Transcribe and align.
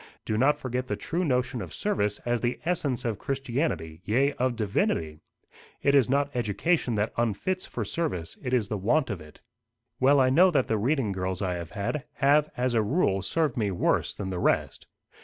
Do 0.25 0.35
not 0.35 0.57
forget 0.57 0.87
the 0.87 0.95
true 0.95 1.23
notion 1.23 1.61
of 1.61 1.71
service 1.71 2.17
as 2.25 2.41
the 2.41 2.59
essence 2.65 3.05
of 3.05 3.19
Christianity, 3.19 4.01
yea, 4.03 4.33
of 4.39 4.55
divinity. 4.55 5.19
It 5.83 5.93
is 5.93 6.09
not 6.09 6.31
education 6.35 6.95
that 6.95 7.13
unfits 7.17 7.67
for 7.67 7.85
service: 7.85 8.35
it 8.41 8.51
is 8.51 8.67
the 8.67 8.79
want 8.79 9.11
of 9.11 9.21
it." 9.21 9.41
"Well, 9.99 10.19
I 10.19 10.31
know 10.31 10.49
that 10.49 10.67
the 10.67 10.79
reading 10.79 11.11
girls 11.11 11.43
I 11.43 11.53
have 11.53 11.69
had, 11.73 12.05
have, 12.13 12.49
as 12.57 12.73
a 12.73 12.81
rule, 12.81 13.21
served 13.21 13.57
me 13.57 13.69
worse 13.69 14.15
than 14.15 14.31
the 14.31 14.39
rest." 14.39 14.87